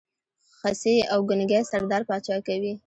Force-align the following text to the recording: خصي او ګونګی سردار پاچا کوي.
خصي 0.57 0.95
او 1.11 1.19
ګونګی 1.27 1.61
سردار 1.71 2.01
پاچا 2.09 2.35
کوي. 2.47 2.73